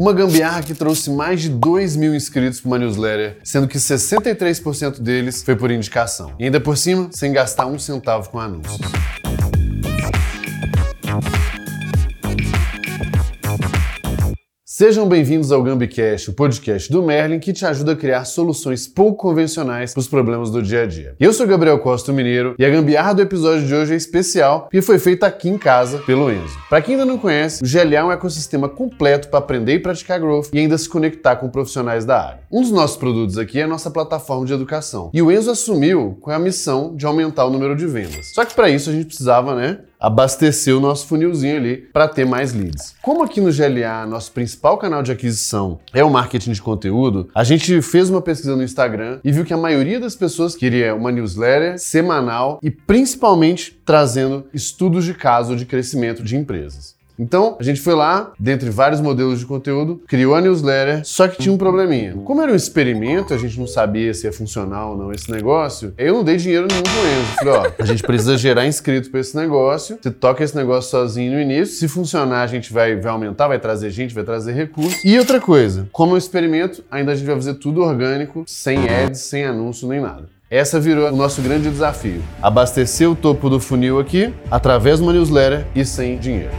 [0.00, 4.98] Uma gambiarra que trouxe mais de 2 mil inscritos para uma newsletter, sendo que 63%
[4.98, 6.32] deles foi por indicação.
[6.38, 8.80] E ainda por cima, sem gastar um centavo com anúncios.
[14.80, 19.28] Sejam bem-vindos ao GambiCast, o podcast do Merlin que te ajuda a criar soluções pouco
[19.28, 21.14] convencionais para os problemas do dia a dia.
[21.20, 24.80] Eu sou Gabriel Costa Mineiro e a gambiarra do episódio de hoje é especial porque
[24.80, 26.58] foi feita aqui em casa pelo Enzo.
[26.70, 30.18] Para quem ainda não conhece, o GLA é um ecossistema completo para aprender e praticar
[30.18, 32.40] growth e ainda se conectar com profissionais da área.
[32.50, 36.16] Um dos nossos produtos aqui é a nossa plataforma de educação e o Enzo assumiu
[36.22, 38.32] com a missão de aumentar o número de vendas.
[38.32, 42.24] Só que para isso a gente precisava, né, abastecer o nosso funilzinho ali para ter
[42.24, 42.94] mais leads.
[43.02, 47.44] Como aqui no GLA, nosso principal canal de aquisição é o marketing de conteúdo, a
[47.44, 51.12] gente fez uma pesquisa no Instagram e viu que a maioria das pessoas queria uma
[51.12, 56.99] newsletter semanal e principalmente trazendo estudos de caso de crescimento de empresas.
[57.20, 61.36] Então, a gente foi lá, dentre vários modelos de conteúdo, criou a newsletter, só que
[61.36, 62.14] tinha um probleminha.
[62.24, 65.92] Como era um experimento, a gente não sabia se ia funcionar ou não esse negócio,
[65.98, 67.36] eu não dei dinheiro nenhum pro Enzo.
[67.38, 71.34] Falei, ó, a gente precisa gerar inscrito para esse negócio, você toca esse negócio sozinho
[71.34, 75.04] no início, se funcionar a gente vai, vai aumentar, vai trazer gente, vai trazer recursos.
[75.04, 78.88] E outra coisa, como é um experimento, ainda a gente vai fazer tudo orgânico, sem
[78.88, 80.24] ads, sem anúncio, nem nada.
[80.50, 82.22] Essa virou o nosso grande desafio.
[82.40, 86.50] Abastecer o topo do funil aqui, através de uma newsletter e sem dinheiro.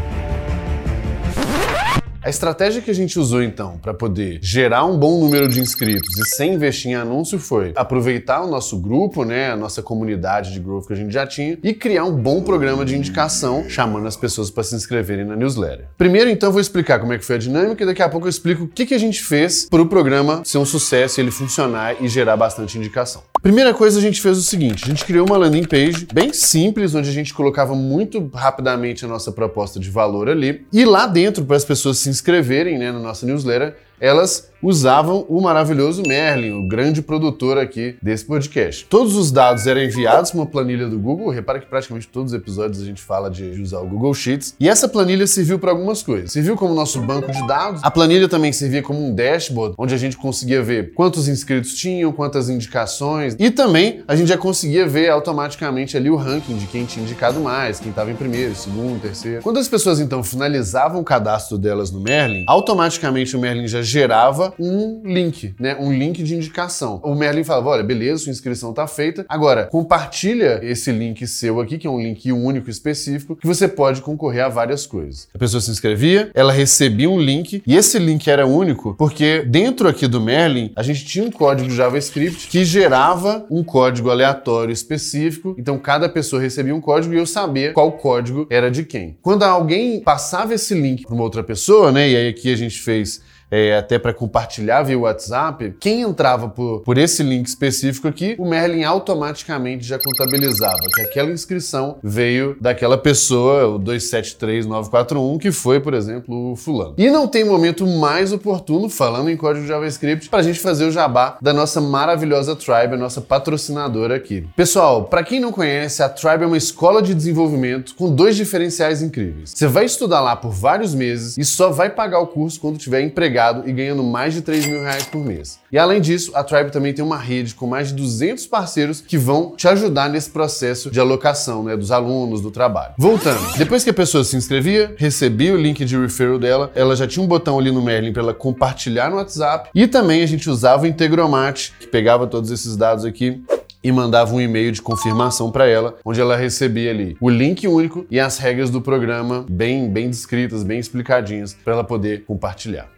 [2.23, 6.19] A estratégia que a gente usou então para poder gerar um bom número de inscritos
[6.19, 10.59] e sem investir em anúncio foi aproveitar o nosso grupo, né, a nossa comunidade de
[10.59, 14.15] growth que a gente já tinha e criar um bom programa de indicação chamando as
[14.15, 15.87] pessoas para se inscreverem na newsletter.
[15.97, 18.29] Primeiro então vou explicar como é que foi a dinâmica e daqui a pouco eu
[18.29, 22.03] explico o que, que a gente fez para o programa ser um sucesso, ele funcionar
[22.03, 23.23] e gerar bastante indicação.
[23.41, 26.93] Primeira coisa, a gente fez o seguinte: a gente criou uma landing page bem simples,
[26.93, 30.63] onde a gente colocava muito rapidamente a nossa proposta de valor ali.
[30.71, 35.41] E lá dentro, para as pessoas se inscreverem né, na nossa newsletter, elas usavam o
[35.41, 38.85] maravilhoso Merlin, o grande produtor aqui desse podcast.
[38.85, 41.29] Todos os dados eram enviados para uma planilha do Google.
[41.29, 44.55] Repara que praticamente todos os episódios a gente fala de usar o Google Sheets.
[44.59, 46.31] E essa planilha serviu para algumas coisas.
[46.31, 47.81] Serviu como nosso banco de dados.
[47.83, 52.11] A planilha também servia como um dashboard, onde a gente conseguia ver quantos inscritos tinham,
[52.11, 53.35] quantas indicações.
[53.39, 57.39] E também a gente já conseguia ver automaticamente ali o ranking de quem tinha indicado
[57.39, 59.41] mais, quem estava em primeiro, segundo, terceiro.
[59.41, 64.53] Quando as pessoas então finalizavam o cadastro delas no Merlin, automaticamente o Merlin já gerava
[64.59, 65.75] um link, né?
[65.79, 67.01] Um link de indicação.
[67.03, 69.25] O Merlin falava: olha, beleza, sua inscrição está feita.
[69.27, 74.01] Agora, compartilha esse link seu aqui, que é um link único específico, que você pode
[74.01, 75.27] concorrer a várias coisas.
[75.33, 79.87] A pessoa se inscrevia, ela recebia um link, e esse link era único porque dentro
[79.87, 85.55] aqui do Merlin a gente tinha um código JavaScript que gerava um código aleatório específico.
[85.57, 89.17] Então cada pessoa recebia um código e eu sabia qual código era de quem.
[89.21, 92.09] Quando alguém passava esse link para uma outra pessoa, né?
[92.09, 96.79] E aí aqui a gente fez é, até para compartilhar via WhatsApp, quem entrava por,
[96.79, 102.97] por esse link específico aqui, o Merlin automaticamente já contabilizava que aquela inscrição veio daquela
[102.97, 106.93] pessoa, o 273941, que foi, por exemplo, o fulano.
[106.97, 110.91] E não tem momento mais oportuno, falando em código JavaScript, para a gente fazer o
[110.91, 114.47] jabá da nossa maravilhosa Tribe, a nossa patrocinadora aqui.
[114.55, 119.01] Pessoal, para quem não conhece, a Tribe é uma escola de desenvolvimento com dois diferenciais
[119.01, 119.51] incríveis.
[119.53, 123.01] Você vai estudar lá por vários meses e só vai pagar o curso quando tiver
[123.01, 125.59] empregado e ganhando mais de 3 mil reais por mês.
[125.71, 129.17] E além disso, a Tribe também tem uma rede com mais de 200 parceiros que
[129.17, 132.93] vão te ajudar nesse processo de alocação né, dos alunos, do trabalho.
[132.97, 137.07] Voltando, depois que a pessoa se inscrevia, recebia o link de referral dela, ela já
[137.07, 140.49] tinha um botão ali no Merlin para ela compartilhar no WhatsApp e também a gente
[140.49, 143.41] usava o Integromat, que pegava todos esses dados aqui
[143.83, 148.05] e mandava um e-mail de confirmação para ela, onde ela recebia ali o link único
[148.09, 152.89] e as regras do programa bem bem descritas, bem explicadinhas para ela poder compartilhar.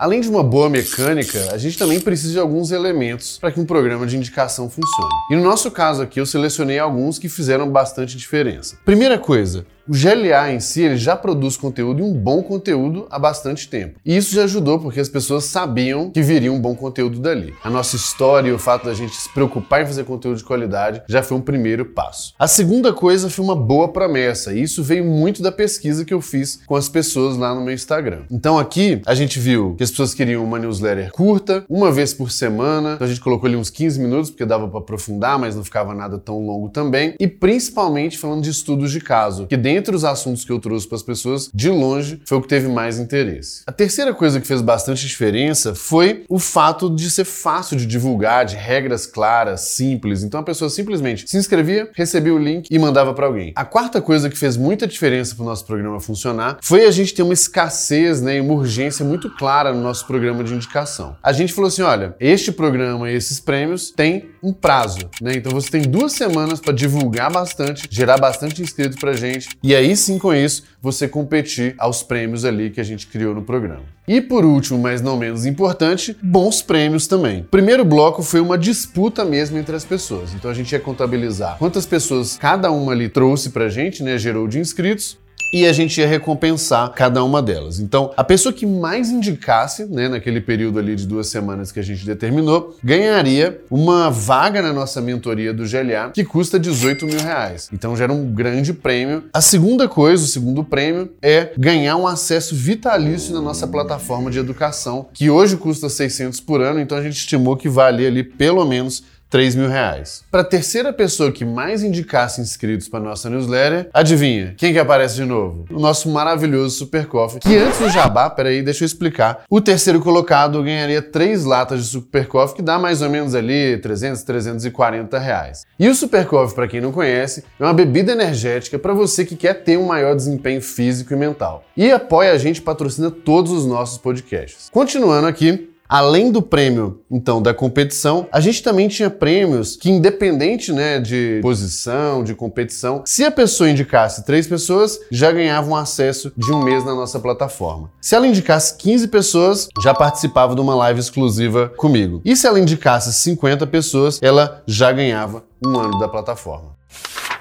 [0.00, 3.66] Além de uma boa mecânica, a gente também precisa de alguns elementos para que um
[3.66, 5.14] programa de indicação funcione.
[5.30, 8.78] E no nosso caso aqui, eu selecionei alguns que fizeram bastante diferença.
[8.82, 13.18] Primeira coisa, o GLA em si ele já produz conteúdo e um bom conteúdo há
[13.18, 13.98] bastante tempo.
[14.06, 17.52] E isso já ajudou porque as pessoas sabiam que viria um bom conteúdo dali.
[17.64, 21.02] A nossa história e o fato da gente se preocupar em fazer conteúdo de qualidade
[21.08, 22.34] já foi um primeiro passo.
[22.38, 26.20] A segunda coisa foi uma boa promessa, e isso veio muito da pesquisa que eu
[26.20, 28.22] fiz com as pessoas lá no meu Instagram.
[28.30, 32.30] Então aqui a gente viu que as pessoas queriam uma newsletter curta, uma vez por
[32.30, 35.64] semana, então a gente colocou ali uns 15 minutos porque dava para aprofundar, mas não
[35.64, 39.96] ficava nada tão longo também, e principalmente falando de estudos de caso, que dentro dentre
[39.96, 42.98] os assuntos que eu trouxe para as pessoas, de longe foi o que teve mais
[42.98, 43.62] interesse.
[43.66, 48.44] A terceira coisa que fez bastante diferença foi o fato de ser fácil de divulgar,
[48.44, 50.22] de regras claras, simples.
[50.22, 53.52] Então a pessoa simplesmente se inscrevia, recebia o link e mandava para alguém.
[53.56, 57.14] A quarta coisa que fez muita diferença para o nosso programa funcionar foi a gente
[57.14, 61.16] ter uma escassez né, e uma urgência muito clara no nosso programa de indicação.
[61.22, 65.32] A gente falou assim: olha, este programa e esses prêmios têm um prazo, né?
[65.36, 69.96] Então você tem duas semanas para divulgar bastante, gerar bastante inscritos pra gente, e aí
[69.96, 73.82] sim com isso você competir aos prêmios ali que a gente criou no programa.
[74.08, 77.42] E por último, mas não menos importante, bons prêmios também.
[77.42, 80.34] O primeiro bloco foi uma disputa mesmo entre as pessoas.
[80.34, 84.48] Então a gente ia contabilizar quantas pessoas cada uma ali trouxe pra gente, né, gerou
[84.48, 85.18] de inscritos,
[85.52, 87.80] e a gente ia recompensar cada uma delas.
[87.80, 91.82] Então, a pessoa que mais indicasse, né, naquele período ali de duas semanas que a
[91.82, 97.68] gente determinou, ganharia uma vaga na nossa mentoria do GLA que custa 18 mil reais.
[97.72, 99.24] Então já era um grande prêmio.
[99.32, 104.38] A segunda coisa, o segundo prêmio, é ganhar um acesso vitalício na nossa plataforma de
[104.38, 108.64] educação, que hoje custa 600 por ano, então a gente estimou que valia ali pelo
[108.64, 110.24] menos 3 mil reais.
[110.28, 114.54] Para a terceira pessoa que mais indicasse inscritos para nossa newsletter, adivinha?
[114.56, 115.66] Quem que aparece de novo?
[115.70, 119.44] O nosso maravilhoso Super Coffee, que antes do jabá, peraí, deixa eu explicar.
[119.48, 123.78] O terceiro colocado ganharia três latas de Super Coffee, que dá mais ou menos ali
[123.78, 125.64] 300, 340 reais.
[125.78, 129.36] E o Super Coffee, para quem não conhece, é uma bebida energética para você que
[129.36, 131.64] quer ter um maior desempenho físico e mental.
[131.76, 134.68] E apoia a gente, patrocina todos os nossos podcasts.
[134.72, 140.72] Continuando aqui, Além do prêmio, então, da competição, a gente também tinha prêmios que, independente
[140.72, 146.32] né, de posição, de competição, se a pessoa indicasse três pessoas, já ganhava um acesso
[146.36, 147.90] de um mês na nossa plataforma.
[148.00, 152.22] Se ela indicasse 15 pessoas, já participava de uma live exclusiva comigo.
[152.24, 156.78] E se ela indicasse 50 pessoas, ela já ganhava um ano da plataforma.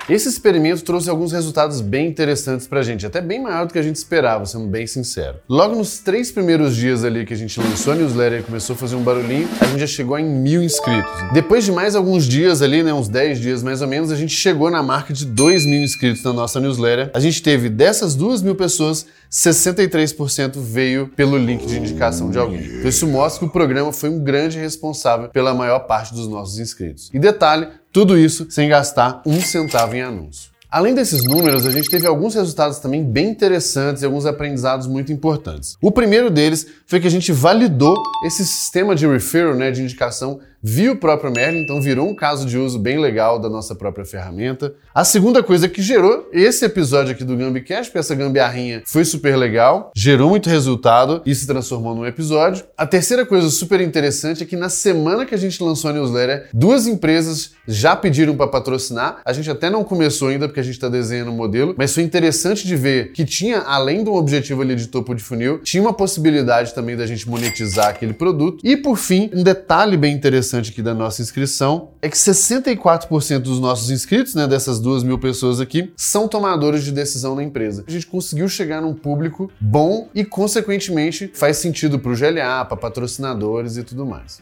[0.09, 3.81] Esse experimento trouxe alguns resultados bem interessantes pra gente, até bem maior do que a
[3.83, 5.35] gente esperava, sendo bem sincero.
[5.47, 8.77] Logo nos três primeiros dias ali que a gente lançou a newsletter e começou a
[8.77, 11.11] fazer um barulhinho, a gente já chegou em mil inscritos.
[11.31, 14.33] Depois de mais alguns dias ali, né, uns 10 dias mais ou menos, a gente
[14.33, 17.11] chegou na marca de 2 mil inscritos na nossa newsletter.
[17.13, 22.65] A gente teve dessas 2 mil pessoas, 63% veio pelo link de indicação de alguém.
[22.65, 26.57] Então isso mostra que o programa foi um grande responsável pela maior parte dos nossos
[26.57, 27.11] inscritos.
[27.13, 30.50] E detalhe, tudo isso sem gastar um centavo em anúncio.
[30.71, 35.12] Além desses números, a gente teve alguns resultados também bem interessantes e alguns aprendizados muito
[35.12, 35.75] importantes.
[35.81, 40.39] O primeiro deles foi que a gente validou esse sistema de referral, né, de indicação
[40.61, 44.06] viu o próprio Merlin, então virou um caso de uso bem legal da nossa própria
[44.06, 44.73] ferramenta.
[44.94, 49.91] A segunda coisa que gerou esse episódio aqui do Gambicast, essa gambiarrinha foi super legal,
[49.95, 52.65] gerou muito resultado e se transformou num episódio.
[52.77, 56.50] A terceira coisa super interessante é que na semana que a gente lançou a newsletter,
[56.53, 59.21] duas empresas já pediram para patrocinar.
[59.23, 62.03] A gente até não começou ainda porque a gente está desenhando o modelo, mas foi
[62.03, 65.94] interessante de ver que tinha, além do objetivo ali de topo de funil, tinha uma
[65.94, 68.59] possibilidade também da gente monetizar aquele produto.
[68.63, 73.39] E por fim, um detalhe bem interessante interessante aqui da nossa inscrição é que 64%
[73.39, 77.83] dos nossos inscritos, né, dessas duas mil pessoas aqui, são tomadores de decisão na empresa.
[77.87, 82.77] A gente conseguiu chegar num público bom e, consequentemente, faz sentido para o GLA, para
[82.77, 84.41] patrocinadores e tudo mais.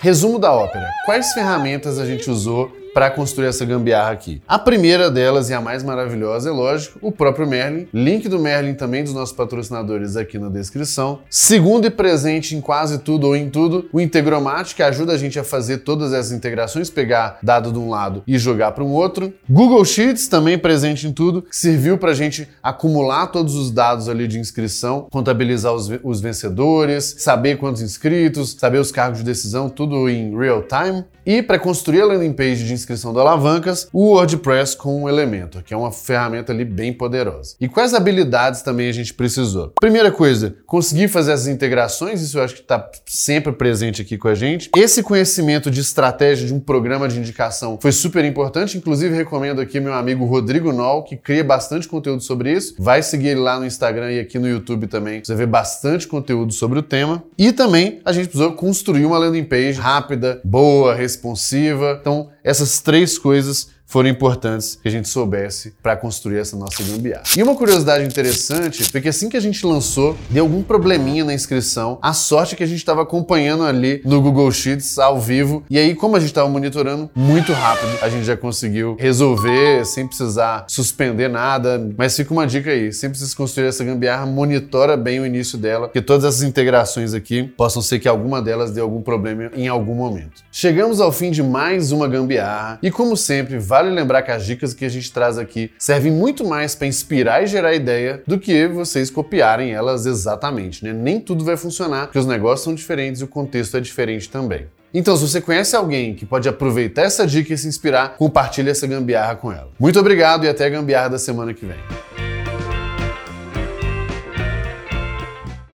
[0.00, 0.88] Resumo da ópera.
[1.04, 4.42] Quais ferramentas a gente usou para construir essa gambiarra aqui.
[4.46, 7.88] A primeira delas e a mais maravilhosa é lógico, o próprio Merlin.
[7.92, 11.20] Link do Merlin também dos nossos patrocinadores aqui na descrição.
[11.28, 15.38] Segundo e presente em quase tudo ou em tudo, o Integromat, que ajuda a gente
[15.38, 19.32] a fazer todas essas integrações, pegar dado de um lado e jogar para um outro.
[19.48, 24.08] Google Sheets também presente em tudo, que serviu para a gente acumular todos os dados
[24.08, 29.68] ali de inscrição, contabilizar os, os vencedores, saber quantos inscritos, saber os cargos de decisão,
[29.68, 31.04] tudo em real time.
[31.24, 35.62] E para construir a landing page de inscrição do Alavancas, o WordPress com o Elementor,
[35.62, 37.54] que é uma ferramenta ali bem poderosa.
[37.60, 39.72] E quais habilidades também a gente precisou?
[39.80, 44.28] Primeira coisa, conseguir fazer as integrações, isso eu acho que está sempre presente aqui com
[44.28, 44.70] a gente.
[44.76, 49.80] Esse conhecimento de estratégia de um programa de indicação foi super importante, inclusive recomendo aqui
[49.80, 52.74] meu amigo Rodrigo Noll, que cria bastante conteúdo sobre isso.
[52.78, 56.52] Vai seguir ele lá no Instagram e aqui no YouTube também, você vê bastante conteúdo
[56.52, 57.22] sobre o tema.
[57.36, 61.98] E também a gente precisou construir uma landing page rápida, boa, responsiva.
[62.00, 67.24] Então, essas três coisas foram importantes que a gente soubesse para construir essa nossa gambiarra.
[67.36, 71.34] E uma curiosidade interessante foi que assim que a gente lançou, deu algum probleminha na
[71.34, 71.98] inscrição.
[72.00, 75.64] A sorte é que a gente estava acompanhando ali no Google Sheets ao vivo.
[75.68, 80.06] E aí, como a gente estava monitorando muito rápido, a gente já conseguiu resolver sem
[80.06, 81.90] precisar suspender nada.
[81.98, 85.88] Mas fica uma dica aí: sempre precisa construir essa gambiarra, monitora bem o início dela,
[85.88, 89.96] que todas essas integrações aqui possam ser que alguma delas dê algum problema em algum
[89.96, 90.44] momento.
[90.52, 94.44] Chegamos ao fim de mais uma gambiarra e, como sempre, vai vale lembrar que as
[94.44, 98.38] dicas que a gente traz aqui servem muito mais para inspirar e gerar ideia do
[98.38, 100.92] que vocês copiarem elas exatamente, né?
[100.92, 104.66] Nem tudo vai funcionar, porque os negócios são diferentes e o contexto é diferente também.
[104.92, 108.86] Então, se você conhece alguém que pode aproveitar essa dica e se inspirar, compartilhe essa
[108.86, 109.70] gambiarra com ela.
[109.78, 112.09] Muito obrigado e até a gambiarra da semana que vem.